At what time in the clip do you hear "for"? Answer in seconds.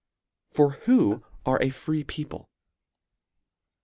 0.49-0.71